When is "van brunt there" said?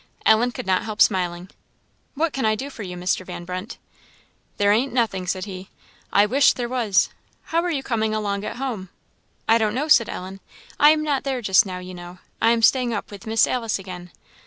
3.23-4.71